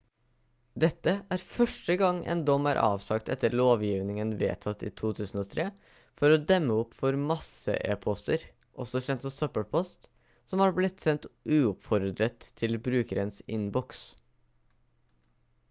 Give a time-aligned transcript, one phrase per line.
[0.83, 5.65] dette er første gang en dom er avsagt etter lovgivningen vedtatt i 2003
[6.21, 8.47] for å demme opp for masse-e-poster
[8.85, 10.09] også kjent som søppelpost
[10.53, 11.27] som har blitt sendt
[11.59, 14.03] uoppfordret til brukernes innboks